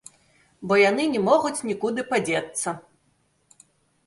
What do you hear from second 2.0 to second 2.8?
падзецца.